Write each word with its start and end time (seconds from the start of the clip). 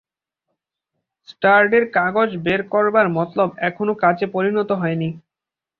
স্টার্ডির 1.27 1.85
কাগজ 1.97 2.29
বের 2.45 2.61
করবার 2.73 3.07
মতলব 3.17 3.49
এখনও 3.69 3.93
কাজে 4.03 4.25
পরিণত 4.35 4.69
হয়নি। 4.81 5.09